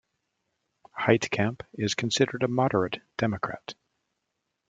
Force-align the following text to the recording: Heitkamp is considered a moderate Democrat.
Heitkamp 0.99 1.61
is 1.75 1.93
considered 1.93 2.41
a 2.41 2.47
moderate 2.47 3.03
Democrat. 3.19 3.75